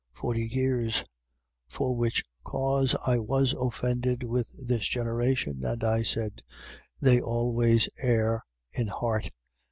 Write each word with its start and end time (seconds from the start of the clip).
Forty 0.13 0.41
years: 0.47 1.03
for 1.67 1.95
which 1.95 2.23
cause 2.43 2.95
I 3.05 3.19
was 3.19 3.53
offended 3.53 4.23
with 4.23 4.67
this 4.67 4.87
generation, 4.89 5.63
and 5.63 5.83
I 5.83 6.01
said: 6.01 6.41
They 6.99 7.21
always 7.21 7.87
err 8.01 8.43
in 8.71 8.87
heart. 8.87 9.29